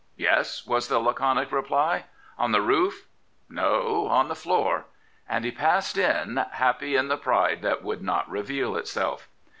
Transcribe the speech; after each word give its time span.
"Yes," 0.17 0.65
was 0.65 0.87
the 0.87 0.97
laconic 0.99 1.51
reply. 1.51 2.05
"On 2.39 2.53
the 2.53 2.61
roof?"" 2.63 3.05
No, 3.61 4.07
on 4.07 4.29
the 4.29 4.35
floor." 4.35 4.87
And 5.29 5.45
he 5.45 5.51
passed 5.51 5.95
in, 5.95 6.37
happy 6.37 6.95
in 6.95 7.07
the 7.07 7.17
pride 7.17 7.61
that 7.61 7.83
would 7.83 8.01
not 8.01 8.27
reveal 8.27 8.75
itself. 8.75 9.29